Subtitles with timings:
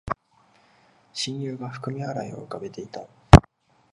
[1.13, 3.05] 親友が含み笑いを浮かべていた